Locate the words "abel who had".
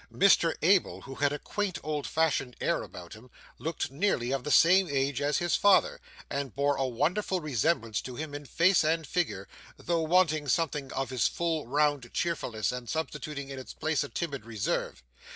0.63-1.31